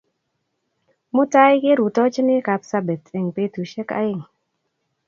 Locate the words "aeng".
3.99-4.25